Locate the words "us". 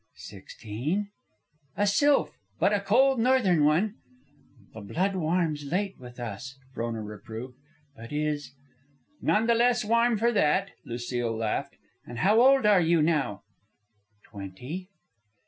6.19-6.57